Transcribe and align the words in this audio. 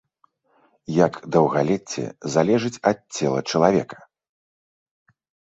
Як 1.07 1.13
даўгалецце 1.35 2.03
залежыць 2.37 2.81
ад 2.93 2.99
цела 3.19 3.39
чалавека? 3.49 3.97